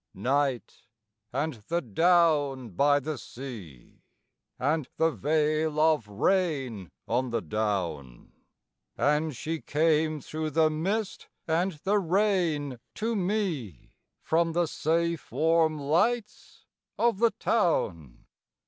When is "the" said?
1.67-1.79, 2.99-3.19, 4.97-5.11, 7.29-7.39, 10.49-10.71, 11.83-11.99, 14.53-14.65, 17.19-17.29